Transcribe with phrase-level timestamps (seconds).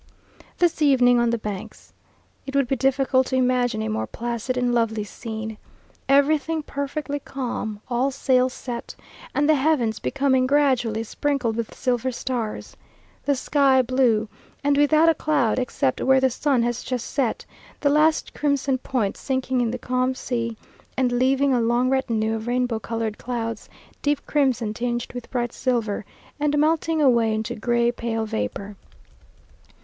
[0.57, 1.93] This evening on the Banks.
[2.47, 5.59] It would be difficult to imagine a more placid and lovely scene.
[6.09, 8.95] Everything perfectly calm, all sail set,
[9.35, 12.75] and the heavens becoming gradually sprinkled with silver stars.
[13.25, 14.27] The sky blue,
[14.63, 17.45] and without a cloud, except where the sun has just set,
[17.81, 20.57] the last crimson point sinking in the calm sea
[20.97, 23.69] and leaving a long retinue of rainbow coloured clouds,
[24.01, 26.05] deep crimson tinged with bright silver,
[26.39, 28.75] and melting away into gray, pale vapour.